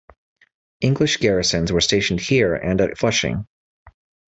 [0.81, 3.45] English garrisons were stationed here and at Flushing.